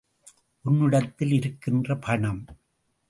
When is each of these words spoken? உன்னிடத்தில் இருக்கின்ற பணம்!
உன்னிடத்தில் 0.65 1.31
இருக்கின்ற 1.31 1.97
பணம்! 1.97 2.41